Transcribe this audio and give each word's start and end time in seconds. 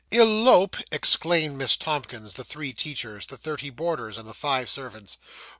'Elope!' 0.09 0.77
exclaimed 0.91 1.59
Miss 1.59 1.77
Tomkins, 1.77 2.33
the 2.33 2.43
three 2.43 2.73
teachers, 2.73 3.27
the 3.27 3.37
thirty 3.37 3.69
boarders, 3.69 4.17
and 4.17 4.27
the 4.27 4.33
five 4.33 4.67
servants. 4.67 5.19